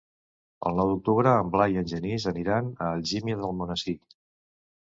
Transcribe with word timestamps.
El 0.69 0.77
nou 0.79 0.87
d'octubre 0.91 1.33
en 1.41 1.51
Blai 1.57 1.75
i 1.79 1.81
en 1.83 1.85
Genís 1.93 2.27
aniran 2.33 2.73
a 2.81 2.89
Algímia 2.97 3.41
d'Almonesir. 3.45 3.99